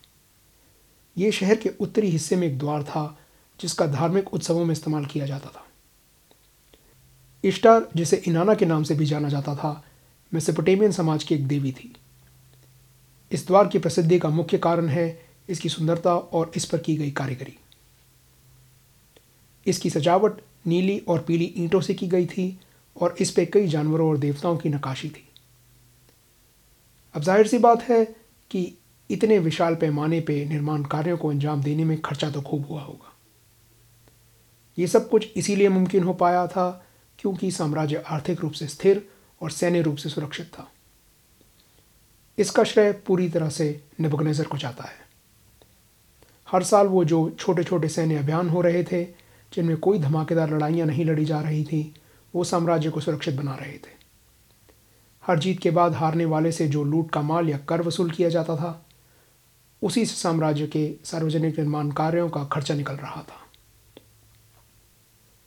ये 1.16 1.32
शहर 1.32 1.56
के 1.56 1.70
उत्तरी 1.80 2.10
हिस्से 2.10 2.36
में 2.36 2.46
एक 2.46 2.58
द्वार 2.58 2.82
था, 2.82 3.18
जिसका 3.60 3.86
धार्मिक 3.86 4.32
उत्सवों 4.34 4.64
में 4.64 4.72
इस्तेमाल 4.72 5.04
किया 5.06 5.26
जाता 5.26 5.48
था। 5.48 5.64
इस्टार 7.44 7.88
जिसे 7.96 8.16
इनाना 8.26 8.54
के 8.54 8.66
नाम 8.66 8.82
से 8.82 8.94
भी 8.94 9.06
जाना 9.06 9.28
जाता 9.28 9.54
था, 9.54 9.82
मेसोपोटेमियन 10.32 10.92
समाज 10.92 11.24
की 11.24 11.34
एक 11.34 11.46
देवी 11.48 11.72
थी। 11.72 11.94
इस 13.32 13.46
द्वार 13.46 13.68
की 13.68 13.78
प्रसिद्धि 13.78 14.18
का 14.18 14.28
मुख्य 14.28 14.58
कारण 14.58 14.88
है 14.88 15.23
इसकी 15.48 15.68
सुंदरता 15.68 16.14
और 16.14 16.52
इस 16.56 16.64
पर 16.64 16.78
की 16.78 16.96
गई 16.96 17.10
कारीगरी। 17.10 17.56
इसकी 19.66 19.90
सजावट 19.90 20.40
नीली 20.66 20.98
और 20.98 21.20
पीली 21.20 21.52
ईंटों 21.56 21.80
से 21.80 21.94
की 21.94 22.06
गई 22.08 22.26
थी 22.26 22.58
और 22.96 23.14
इस 23.20 23.30
पर 23.30 23.44
कई 23.44 23.68
जानवरों 23.68 24.08
और 24.08 24.18
देवताओं 24.18 24.56
की 24.56 24.68
नकाशी 24.68 25.08
थी। 25.08 25.28
अब 27.14 27.22
ज़ाहिर 27.22 27.46
सी 27.46 27.58
बात 27.58 27.82
है 27.82 28.04
कि 28.50 28.72
इतने 29.10 29.38
विशाल 29.38 29.74
पैमाने 29.74 30.20
पे 30.20 30.44
निर्माण 30.44 30.82
कार्यों 30.82 31.16
को 31.16 31.28
अंजाम 31.30 31.62
देने 31.62 31.84
में 31.84 32.00
खर्चा 32.00 32.30
तो 32.30 32.42
खूब 32.42 32.66
हुआ 32.66 32.82
होगा। 32.82 33.12
ये 34.78 34.86
सब 34.86 35.08
कुछ 35.08 35.28
इसीलिए 35.36 35.68
मुमकिन 35.68 36.02
हो 36.02 36.14
पाया 36.14 36.46
था 36.46 36.70
क्योंकि 37.18 37.50
साम्राज्य 37.50 38.02
आर्थिक 38.06 38.40
रूप 38.40 38.52
से 38.52 38.66
स्थिर 38.66 39.06
और 39.40 39.50
सैन्य 39.50 39.82
रूप 39.82 39.96
से 39.96 40.08
सुरक्षित 40.08 40.46
था। 40.46 40.70
इसका 42.38 42.64
श्रेय 42.64 42.92
पूरी 43.06 43.28
तरह 43.28 43.48
से 43.48 43.68
नबुकनेज़र 44.00 44.44
को 44.44 44.58
जाता 44.58 44.84
है। 44.84 45.03
हर 46.48 46.62
साल 46.62 46.86
वो 46.86 47.04
जो 47.04 47.28
छोटे 47.30 47.64
छोटे 47.64 47.88
सैन्य 47.88 48.16
अभियान 48.16 48.48
हो 48.48 48.60
रहे 48.60 48.84
थे, 48.84 49.04
जिनमें 49.52 49.76
कोई 49.76 49.98
धमाकेदार 49.98 50.50
लड़ाइयाँ 50.50 50.86
नहीं 50.86 51.04
लड़ी 51.04 51.24
जा 51.24 51.40
रही 51.40 51.64
थी, 51.64 51.94
वो 52.34 52.44
साम्राज्य 52.44 52.90
को 52.90 53.00
सुरक्षित 53.00 53.34
बना 53.34 53.54
रहे 53.54 53.72
थे। 53.72 53.92
हर 55.24 55.38
जीत 55.38 55.60
के 55.60 55.70
बाद 55.70 55.92
हारने 55.92 56.24
वाले 56.24 56.52
से 56.52 56.66
जो 56.68 56.84
लूट 56.84 57.10
का 57.10 57.22
माल 57.22 57.48
या 57.48 57.58
कर 57.58 57.82
वसूल 57.82 58.10
किया 58.10 58.28
जाता 58.28 58.56
था, 58.56 58.86
उसी 59.82 60.06
से 60.06 60.14
साम्राज्य 60.14 60.66
के 60.66 60.90
सार्वजनिक 61.04 61.58
निर्माण 61.58 61.90
कार्यों 61.90 62.28
का 62.28 62.44
खर्चा 62.44 62.74
निकल 62.74 62.94
रहा 62.94 63.22
था। 63.22 63.40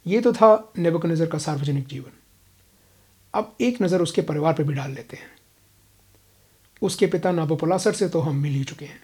ये 0.05 0.21
तो 0.21 0.33
था 0.33 0.71
नेबुकनज़र 0.77 1.25
का 1.25 1.37
सार्वजनिक 1.37 1.87
जीवन। 1.87 2.11
अब 3.33 3.55
एक 3.61 3.81
नज़र 3.81 4.01
उसके 4.01 4.21
परिवार 4.21 4.53
पर 4.53 4.63
भी 4.63 4.73
डाल 4.73 4.91
लेते 4.91 5.17
हैं। 5.17 5.29
उसके 6.81 7.07
पिता 7.07 7.31
नाबोपलासर 7.31 7.93
से 7.93 8.09
तो 8.09 8.19
हम 8.19 8.35
मिल 8.35 8.53
ही 8.53 8.63
चुके 8.63 8.85
हैं। 8.85 8.99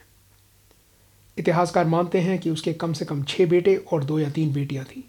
इतिहासकार 1.37 1.85
मानते 1.85 2.19
हैं 2.19 2.37
कि 2.39 2.49
उसके 2.49 2.73
कम 2.73 2.93
से 2.93 3.05
कम 3.05 3.23
छः 3.23 3.45
बेटे 3.49 3.75
और 3.75 4.03
दो 4.03 4.19
या 4.19 4.29
तीन 4.29 4.53
बेटियाँ 4.53 4.85
थीं। 4.85 5.01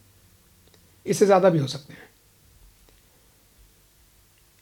इससे 1.06 1.26
ज़्यादा 1.26 1.48
भी 1.50 1.58
हो 1.58 1.66
सकते 1.66 1.92
हैं। 1.92 2.02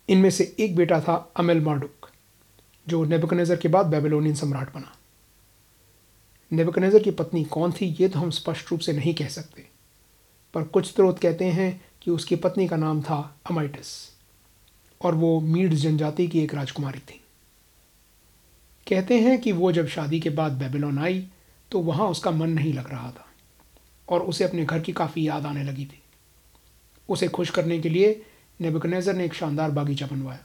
इनमें 0.08 0.30
से 0.30 0.54
एक 0.60 0.74
बेटा 0.76 1.00
था 1.00 1.14
अमेल 1.36 1.60
मार्डुक 1.60 2.08
जो 2.86 3.04
नेबकनेज़र 3.04 3.56
के 3.56 3.68
बाद 3.68 3.86
बेबीलोनियन 3.86 4.34
सम्राट 4.34 4.72
बना। 4.74 4.92
नेबुकनेज़र 6.52 7.02
की 7.02 7.10
पत्नी 7.10 7.44
कौन 7.44 7.72
थी, 7.72 7.86
ये 8.00 8.08
तो 8.08 8.18
हम 8.18 8.30
स्पष्ट 8.30 8.70
रूप 8.70 8.80
से 8.80 8.92
नहीं 8.92 9.14
कह 9.14 9.28
सकते, 9.28 9.66
पर 10.54 10.62
कुछ 10.64 10.86
स्रोत 10.86 11.18
कहते 11.18 11.44
हैं 11.44 11.80
कि 12.02 12.10
उसकी 12.10 12.36
पत्नी 12.36 12.66
का 12.68 12.76
नाम 12.76 13.02
था 13.02 13.18
अमाइटस, 13.50 13.92
और 15.00 15.14
वो 15.14 15.38
मीड्स 15.40 15.78
जनजाति 15.78 16.26
की 16.28 16.40
एक 16.40 16.54
राजकुमारी 16.54 16.98
थी। 17.00 17.20
कहते 18.86 19.20
हैं 19.20 19.40
कि 19.40 19.52
वो 19.52 19.72
जब 19.72 19.86
शादी 19.86 20.20
के 20.20 20.30
बाद 20.30 20.52
बेबीलोन 20.52 20.98
आई 20.98 21.24
तो 21.72 21.80
वहाँ 21.80 22.06
उसका 22.08 22.30
मन 22.30 22.50
नहीं 22.50 22.72
लग 22.72 22.90
रहा 22.90 23.10
था 23.10 23.26
और 24.08 24.22
उसे 24.22 24.44
अपने 24.44 24.64
घर 24.64 24.80
की 24.80 24.92
काफ़ी 24.92 25.26
याद 25.28 25.46
आने 25.46 25.62
लगी 25.64 25.84
थी। 25.84 26.00
उसे 27.08 27.28
खुश 27.28 27.50
करने 27.50 27.78
के 27.80 27.88
लिए 27.88 28.22
नेबुकनेज़र 28.60 29.14
ने 29.14 29.24
एक 29.24 29.34
शानदार 29.34 29.70
बागीचा 29.70 30.06
बनवाया। 30.06 30.44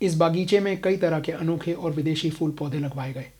इस 0.00 0.14
बागीचे 0.14 0.60
में 0.60 0.80
कई 0.80 0.96
तरह 0.96 1.20
के 1.20 1.32
अनोखे 1.32 1.72
और 1.72 1.92
विदेशी 1.92 2.30
फूल 2.30 2.50
पौधे 2.50 2.78
लगवाए 2.78 3.12
गए। 3.12 3.30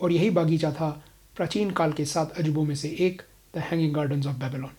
और 0.00 0.12
यही 0.12 0.30
बागीचा 0.30 0.70
था 0.72 0.90
प्राचीन 1.36 1.70
काल 1.70 1.92
के 1.92 2.04
सात 2.04 2.38
अजूबों 2.38 2.64
में 2.64 2.74
से 2.74 2.88
एक 3.00 3.22
the 3.54 3.58
hanging 3.58 3.94
gardens 3.94 4.26
of 4.26 4.36
Babylon 4.36 4.70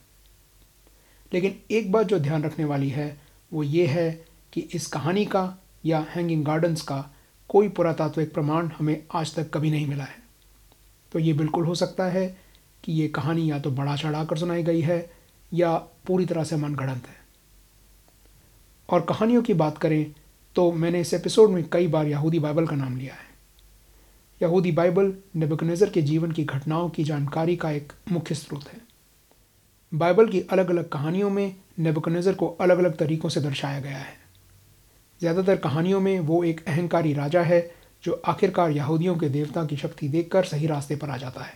लेकिन 1.31 1.59
एक 1.71 1.91
बात 1.91 2.07
जो 2.07 2.19
ध्यान 2.19 2.43
रखने 2.43 2.65
वाली 2.65 2.89
है, 2.89 3.21
वो 3.51 3.63
ये 3.63 3.85
है 3.87 4.11
कि 4.53 4.61
इस 4.73 4.87
कहानी 4.87 5.25
का 5.25 5.61
या 5.85 6.05
हैंगिंग 6.09 6.45
गार्डन्स 6.45 6.81
का 6.81 7.03
कोई 7.49 7.69
पुरातात्विक 7.69 8.33
प्रमाण 8.33 8.67
हमें 8.67 9.03
आज 9.13 9.35
तक 9.35 9.49
कभी 9.49 9.71
नहीं 9.71 9.87
मिला 9.87 10.03
है। 10.03 10.18
तो 11.11 11.19
ये 11.19 11.33
बिल्कुल 11.33 11.65
हो 11.65 11.75
सकता 11.75 12.05
है 12.05 12.27
कि 12.83 12.91
ये 12.91 13.07
कहानी 13.07 13.49
या 13.51 13.59
तो 13.59 13.71
बढ़ा 13.71 13.95
चढ़ा 13.95 14.23
कर 14.25 14.37
सुनाई 14.37 14.63
गई 14.63 14.81
है 14.81 15.09
या 15.51 15.75
पूरी 16.07 16.25
तरह 16.25 16.43
से 16.43 16.55
मन 16.55 16.75
है। 16.79 17.17
और 18.89 19.01
कहानियों 19.01 19.41
की 19.41 19.53
बात 19.53 19.77
करें 19.77 20.05
तो 20.55 20.71
मैंने 20.71 21.01
इस 21.01 21.13
एपिसोड 21.13 21.49
में 21.49 21.63
कई 21.69 21.87
बार 21.87 22.07
यहूदी 22.07 22.39
बाइबल 22.39 22.67
का 22.67 22.75
नाम 22.75 22.97
लिया 22.97 23.13
है। 23.13 23.27
यहूदी 24.41 24.71
बाइबल 24.71 25.13
नबुकनज़र 25.37 25.89
के 25.89 26.01
जीवन 26.01 26.31
की 26.31 26.43
घटनाओं 26.43 26.89
की 26.89 27.03
जानकारी 27.03 27.55
का 27.55 27.71
एक 27.71 27.93
मुख्य 28.11 28.35
स्रोत 28.35 28.67
है। 28.67 28.79
बाइबल 29.91 30.27
की 30.27 30.39
अलग 30.41 30.69
अलग 30.69 30.89
कहानियों 30.89 31.29
में 31.29 31.55
नबुकनज़र 31.79 32.33
को 32.33 32.47
अलग 32.61 32.77
अलग 32.77 32.97
तरीक़ों 32.97 33.29
से 33.29 33.41
दर्शाया 33.41 33.79
गया 33.79 33.97
है। 33.97 34.17
ज़्यादातर 35.21 35.55
कहानियों 35.55 35.99
में 35.99 36.19
वो 36.19 36.43
एक 36.43 36.63
अहंकारी 36.67 37.13
राजा 37.13 37.41
है 37.41 37.59
जो 38.03 38.21
आखिरकार 38.25 38.71
यहूदियों 38.71 39.15
के 39.17 39.29
देवता 39.29 39.65
की 39.65 39.77
शक्ति 39.77 40.07
देखकर 40.07 40.43
सही 40.43 40.67
रास्ते 40.67 40.95
पर 40.95 41.09
आ 41.09 41.17
जाता 41.17 41.43
है। 41.43 41.53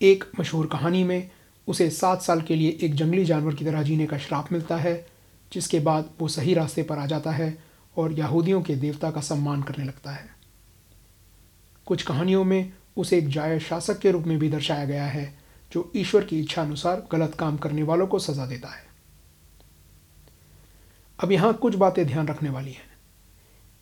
एक 0.00 0.24
मशहूर 0.40 0.66
कहानी 0.66 1.04
में 1.04 1.30
उसे 1.68 1.90
सात 1.90 2.22
साल 2.22 2.40
के 2.40 2.54
लिए 2.54 2.78
एक 2.82 2.94
जंगली 2.94 3.24
जानवर 3.24 3.54
की 3.54 3.64
तरह 3.64 3.82
जीने 3.82 4.06
का 4.06 4.18
श्राप 4.18 4.52
मिलता 4.52 4.76
है, 4.76 5.06
जिसके 5.52 5.80
बाद 5.80 6.10
वो 6.20 6.28
सही 6.28 6.54
रास्ते 6.54 6.82
पर 6.82 6.98
आ 6.98 7.06
जाता 7.06 7.30
है 7.30 7.58
और 7.96 8.12
यहूदियों 8.12 8.62
के 8.62 8.76
देवता 8.76 9.10
का 9.10 9.20
सम्मान 9.20 9.62
करने 9.62 9.84
लगता 9.84 10.10
है। 10.10 10.28
कुछ 11.86 12.02
कहानियों 12.02 12.44
में 12.44 12.72
उसे 12.96 13.18
एक 13.18 13.28
जाय 13.28 13.58
शासक 13.60 13.98
के 13.98 14.10
रूप 14.10 14.24
में 14.24 14.38
भी 14.38 14.48
दर्शाया 14.48 14.84
गया 14.84 15.06
है, 15.06 15.38
जो 15.72 15.92
ईश्वर 15.96 16.24
की 16.24 16.40
इच्छा 16.40 16.62
अनुसार 16.62 17.06
गलत 17.12 17.34
काम 17.34 17.56
करने 17.56 17.82
वालों 17.82 18.06
को 18.06 18.18
सज़ा 18.18 18.46
देता 18.46 18.68
है। 18.68 18.84
अब 21.18 21.32
यहाँ 21.32 21.52
कुछ 21.52 21.74
बातें 21.74 22.06
ध्यान 22.06 22.28
रखने 22.28 22.50
वाली 22.50 22.72
हैं। 22.72 22.90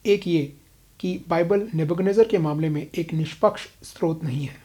एक 0.06 0.26
ये 0.28 0.56
कि 1.00 1.24
बाइबल 1.28 1.68
नेबुकनेज़र 1.74 2.28
के 2.28 2.38
मामले 2.38 2.68
में 2.68 2.86
एक 2.94 3.14
निष्पक्ष 3.14 3.66
स्रोत 3.82 4.24
नहीं 4.24 4.44
है। 4.46 4.62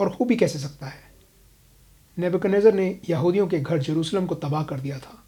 और 0.00 0.12
हो 0.12 0.24
भी 0.24 0.36
कैसे 0.36 0.58
सकता 0.58 0.86
है? 0.86 1.02
नेबुकनेज़र 2.18 2.74
ने 2.74 3.00
यहूदियों 3.10 3.46
के 3.46 3.60
घर 3.60 3.78
जेरूसलम 3.78 4.26
को 4.26 4.34
तबाह 4.34 4.64
कर 4.64 4.80
दिया 4.80 4.98
था। 4.98 5.24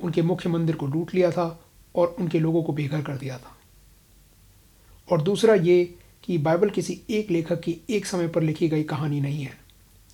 उनके 0.00 0.22
मुख्य 0.22 0.48
मंदिर 0.48 0.76
को 0.76 0.86
लूट 0.86 1.14
लिया 1.14 1.30
था 1.30 1.64
और 1.94 2.16
उनके 2.20 2.40
लोगों 2.40 2.62
को 2.62 2.72
बेघर 2.72 3.02
कर 3.02 3.16
दिया 3.16 3.38
था। 3.38 3.56
और 5.12 5.22
दूसरा 5.22 5.54
ये 5.54 5.94
कि 6.24 6.38
बाइबल 6.38 6.70
किसी 6.70 7.00
एक 7.10 7.30
लेखक 7.30 7.60
की 7.60 7.80
एक 7.90 8.06
समय 8.06 8.28
पर 8.28 8.42
लिखी 8.42 8.68
गई 8.68 8.82
कहानी 8.82 9.20
नहीं 9.20 9.44
है। 9.44 9.58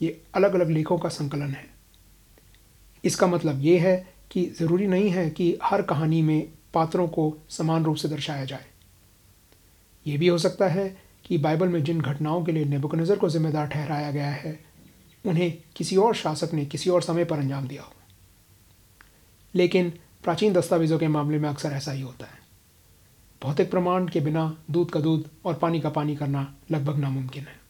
ये 0.03 0.23
अलग 0.35 0.55
अलग 0.55 0.71
लेखों 0.71 0.99
का 0.99 1.09
संकलन 1.09 1.51
है। 1.51 1.67
इसका 3.05 3.27
मतलब 3.27 3.61
ये 3.61 3.79
है 3.79 4.15
कि 4.31 4.45
ज़रूरी 4.59 4.87
नहीं 4.87 5.11
है 5.11 5.31
कि 5.31 5.59
हर 5.63 5.83
कहानी 5.83 6.23
में 6.23 6.49
पात्रों 6.75 7.09
को 7.09 7.37
समान 7.51 7.85
रूप 7.85 7.97
से 7.97 8.09
दर्शाया 8.09 8.45
जाए। 8.45 8.67
ये 10.07 10.19
भी 10.19 10.29
हो 10.29 10.39
सकता 10.39 10.69
है 10.69 10.97
कि 11.25 11.39
बाइबल 11.39 11.69
में 11.69 11.85
जिन 11.85 12.01
घटनाओं 12.01 12.45
के 12.45 12.53
लिए 12.53 12.65
नेबुकनज़र 12.65 13.17
को 13.17 13.29
जिम्मेदार 13.29 13.67
ठहराया 13.67 14.11
गया 14.11 14.31
है, 14.31 14.61
उन्हें 15.27 15.59
किसी 15.77 15.97
और 15.97 16.15
शासक 16.15 16.55
ने 16.55 16.65
किसी 16.67 16.91
और 16.91 17.03
समय 17.03 17.25
पर 17.25 17.39
अंजाम 17.39 17.69
दिया 17.69 17.83
हो। 17.83 17.93
लेकिन 19.55 19.93
प्राचीन 20.23 20.53
दस्तावेज़ों 20.53 20.99
के 20.99 21.09
मामले 21.09 21.39
में 21.39 21.49
अक्सर 21.49 21.73
ऐसा 21.73 21.93
ही 21.93 22.03
होता 22.03 22.27
है। 22.27 22.39
भौतिक 23.43 23.71
प्रमाण 23.71 24.09
के 24.09 24.21
बिना 24.21 24.57
दूध 24.71 24.91
का 24.91 25.01
दूध 25.01 25.29
और 25.45 25.55
पानी 25.55 25.81
का 25.81 25.91
पानी 25.91 26.17
करना 26.17 26.55
लगभग 26.71 26.99
नामुमकिन 26.99 27.45
है। 27.45 27.61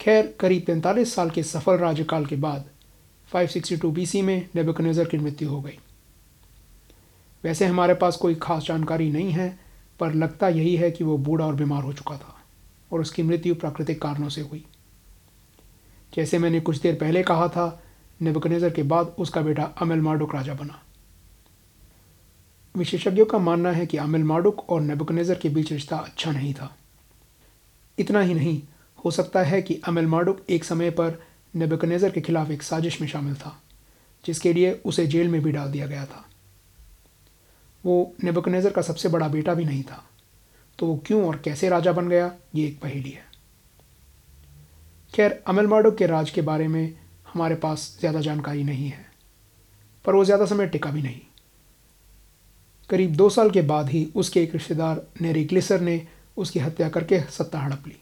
खैर, 0.00 0.36
करीब 0.40 0.64
पैंतालीस 0.66 1.14
साल 1.14 1.30
के 1.30 1.42
सफल 1.42 1.76
राज्यकाल 1.76 2.26
के 2.26 2.36
बाद 2.36 2.64
562 3.32 3.90
बीसी 3.90 4.22
में 4.22 4.48
नेबुकनेज़र 4.54 5.04
की 5.04 5.18
मृत्यु 5.18 5.48
हो 5.48 5.60
गई। 5.62 5.78
वैसे 7.44 7.66
हमारे 7.66 7.94
पास 7.94 8.16
कोई 8.16 8.34
खास 8.34 8.64
जानकारी 8.64 9.10
नहीं 9.12 9.32
है 9.32 9.61
पर 10.02 10.14
लगता 10.14 10.48
यही 10.48 10.76
है 10.76 10.90
कि 10.90 11.04
वो 11.04 11.16
बूढ़ा 11.18 11.46
और 11.46 11.54
बीमार 11.54 11.82
हो 11.82 11.92
चुका 11.92 12.16
था 12.16 12.36
और 12.92 13.00
उसकी 13.00 13.22
मृत्यु 13.22 13.54
प्राकृतिक 13.54 14.02
कारणों 14.02 14.28
से 14.28 14.40
हुई। 14.40 14.64
जैसे 16.12 16.38
मैंने 16.38 16.60
कुछ 16.60 16.80
देर 16.80 16.94
पहले 16.94 17.22
कहा 17.22 17.48
था, 17.48 17.82
नेबुकनेज़र 18.20 18.70
के 18.70 18.82
बाद 18.82 19.14
उसका 19.18 19.40
बेटा 19.40 19.62
अमेल 19.80 20.00
मार्डुक 20.00 20.34
राजा 20.34 20.54
बना। 20.54 20.82
विशेषज्ञों 22.74 23.26
का 23.26 23.38
मानना 23.38 23.70
है 23.70 23.86
कि 23.86 23.96
अमेल 23.96 24.24
मार्डुक 24.24 24.68
और 24.70 24.80
नेबुकनेज़र 24.80 25.38
के 25.38 25.48
बीच 25.48 25.72
रिश्ता 25.72 25.96
अच्छा 25.96 26.32
नहीं 26.32 26.52
था। 26.54 26.70
इतना 27.98 28.20
ही 28.20 28.34
नहीं, 28.34 28.60
हो 28.98 29.10
सकता 29.10 29.42
है 29.42 29.62
कि 29.62 29.80
अमेल 29.84 30.06
मार्डुक 30.06 30.44
एक 30.50 30.64
समय 30.64 30.90
पर 30.90 31.18
नेबकनेजर 31.54 32.10
के 32.10 32.20
खिलाफ 32.20 32.50
एक 32.50 32.62
साजिश 32.62 33.00
में 33.00 33.08
शामिल 33.08 33.34
था, 33.34 33.56
जिसके 34.24 34.52
लिए 34.52 34.72
उसे 34.84 35.06
जेल 35.06 35.28
में 35.28 35.42
भी 35.42 35.52
डाल 35.52 35.72
दिया 35.72 35.86
गया 35.86 36.04
था। 36.06 36.24
वो 37.84 38.14
नेबुकनेज़र 38.24 38.70
का 38.70 38.82
सबसे 38.82 39.08
बड़ा 39.08 39.28
बेटा 39.28 39.54
भी 39.54 39.64
नहीं 39.64 39.82
था। 39.82 40.02
तो 40.78 40.86
वो 40.86 40.96
क्यों 41.06 41.24
और 41.24 41.36
कैसे 41.44 41.68
राजा 41.68 41.92
बन 41.92 42.08
गया, 42.08 42.32
ये 42.54 42.66
एक 42.66 42.80
पहेली 42.80 43.10
है। 43.10 43.24
खैर, 45.14 45.42
अमल 45.46 45.66
मार्डुक 45.66 45.96
के 45.96 46.06
राज 46.06 46.30
के 46.30 46.42
बारे 46.42 46.68
में 46.68 46.94
हमारे 47.32 47.54
पास 47.56 47.96
ज़्यादा 48.00 48.20
जानकारी 48.20 48.64
नहीं 48.64 48.88
है, 48.88 49.04
पर 50.04 50.14
वो 50.14 50.24
ज़्यादा 50.24 50.46
समय 50.46 50.66
टिका 50.66 50.90
भी 50.90 51.02
नहीं। 51.02 51.20
करीब 52.90 53.14
दो 53.16 53.28
साल 53.30 53.50
के 53.50 53.62
बाद 53.62 53.88
ही 53.88 54.04
उसके 54.14 54.42
एक 54.42 54.52
रिश्तेदार 54.52 55.02
नेरी 55.20 55.44
ग्लिसर 55.44 55.80
ने 55.80 56.00
उसकी 56.36 56.60
हत्या 56.60 56.88
करके 56.88 57.20
सत्ता 57.30 57.58
हड़प 57.58 57.86
ली। 57.86 57.96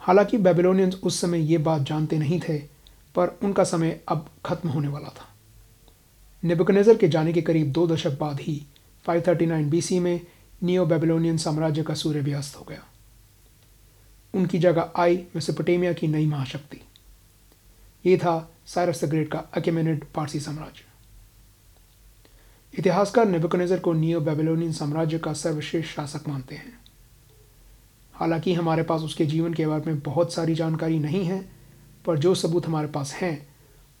हालाँकि 0.00 0.38
बेबीलोनियंस 0.38 0.94
उस 0.94 1.20
समय 1.20 1.40
ये 1.42 1.58
बात 1.60 1.82
जानते 1.82 2.18
नहीं 2.18 2.40
थे, 2.40 2.58
पर 3.14 3.38
उनका 3.42 3.64
समय 3.64 4.00
अब 4.08 4.28
खत्म 4.46 4.68
होने 4.68 4.88
वाला 4.88 5.08
था। 5.10 5.28
नेबुकनेज़र 6.44 6.96
के 6.96 7.08
जाने 7.08 7.32
के 7.32 7.42
करीब 7.42 7.72
दो 7.72 7.86
दशक 7.86 8.18
बाद 8.18 8.40
ही 8.40 8.66
539 9.06 9.64
बीसी 9.64 10.00
में 10.00 10.20
नियो 10.62 10.86
बेबीलोनियन 10.86 11.36
साम्राज्य 11.36 11.82
का 11.82 11.94
सूर्य 11.94 12.20
भी 12.20 12.32
अस्त 12.32 12.56
हो 12.56 12.66
गया। 12.68 12.84
उनकी 14.34 14.58
जगह 14.58 14.90
आई 14.96 15.16
मेसोपोटेमिया 15.16 15.92
की 15.92 16.06
नई 16.06 16.26
महाशक्ति। 16.26 16.80
ये 18.06 18.16
था 18.16 18.50
साइरस 18.66 19.04
द 19.04 19.08
ग्रेट 19.08 19.30
का 19.32 19.38
अकेमेनिड 19.38 20.04
पारसी 20.14 20.40
साम्राज्य। 20.40 20.84
इतिहासकार 22.78 23.26
नेबुकनेजर 23.28 23.78
को 23.78 23.92
नियो 23.92 24.20
बेबीलोनियन 24.20 24.72
साम्राज्य 24.72 25.18
का 25.18 25.32
सर्वश्रेष्ठ 25.32 25.96
शासक 25.96 26.28
मानते 26.28 26.54
हैं। 26.54 26.80
हालाँकि 28.14 28.54
हमारे 28.54 28.82
पास 28.82 29.00
उसके 29.00 29.26
जीवन 29.26 29.54
के 29.54 29.66
बारे 29.66 29.82
में 29.86 30.00
बहुत 30.00 30.32
सारी 30.32 30.54
जानकारी 30.54 30.98
नहीं 30.98 31.24
है, 31.24 31.50
पर 32.06 32.18
जो 32.18 32.34
सबूत 32.34 32.66
हमारे 32.66 32.88
पास 32.88 33.12
हैं 33.14 33.51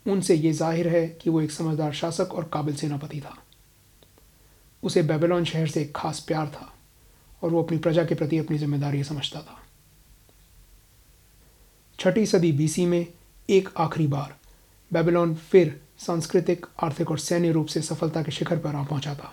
उनसे 0.06 0.34
ये 0.34 0.52
ज़ाहिर 0.52 0.88
है 0.88 1.06
कि 1.22 1.30
वो 1.30 1.40
एक 1.40 1.50
समझदार 1.50 1.92
शासक 1.92 2.34
और 2.34 2.48
काबिल 2.52 2.76
सेनापति 2.76 3.20
था। 3.20 3.36
उसे 4.82 5.02
बेबीलोन 5.02 5.44
शहर 5.44 5.66
से 5.66 5.80
एक 5.80 5.92
खास 5.96 6.20
प्यार 6.20 6.46
था 6.48 6.72
और 7.42 7.50
वो 7.50 7.62
अपनी 7.62 7.78
प्रजा 7.78 8.04
के 8.04 8.14
प्रति 8.14 8.38
अपनी 8.38 8.58
ज़िम्मेदारी 8.58 9.02
समझता 9.04 9.40
था। 9.40 9.58
छठी 11.98 12.26
सदी 12.26 12.52
बीसी 12.52 12.86
में 12.86 13.06
एक 13.48 13.68
आखिरी 13.78 14.06
बार 14.06 14.34
बेबीलोन 14.90 15.34
फिर 15.34 15.80
सांस्कृतिक, 15.98 16.66
आर्थिक 16.82 17.10
और 17.10 17.18
सैन्य 17.18 17.52
रूप 17.52 17.66
से 17.66 17.82
सफलता 17.82 18.22
के 18.22 18.32
शिखर 18.32 18.58
पर 18.58 18.74
आ 18.74 18.82
पहुँचा 18.84 19.14
था। 19.14 19.32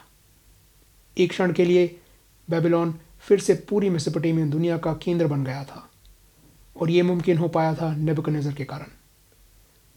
एक 1.18 1.30
क्षण 1.30 1.54
के 1.54 1.66
लिए 1.66 1.88
बेबीलोन 2.48 2.94
फिर 3.20 3.40
से 3.40 3.54
पूरी 3.70 3.90
मेसोपोटेमियन 3.90 4.50
दुनिया 4.50 4.78
का 4.78 4.94
केंद्र 5.04 5.28
बन 5.28 5.44
गया 5.44 5.64
था 5.64 5.88
और 6.76 6.90
ये 6.90 7.02
मुमकिन 7.02 7.38
हो 7.38 7.48
पाया 7.48 7.74
था 7.76 7.94
नेबुकनेज़र 7.96 8.54
के 8.54 8.66
कारण। 8.66 8.92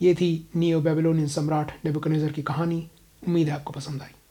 ये 0.02 0.14
थी 0.14 0.48
नियो 0.56 0.80
बेबीलोनियन 0.80 1.28
सम्राट 1.28 1.72
नेबुकनेज़र 1.84 2.32
की 2.32 2.42
कहानी। 2.42 2.90
उम्मीद 3.28 3.48
है 3.48 3.54
आपको 3.54 3.72
पसंद 3.72 4.02
आई। 4.02 4.21